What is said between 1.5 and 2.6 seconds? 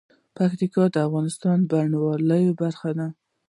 د بڼوالۍ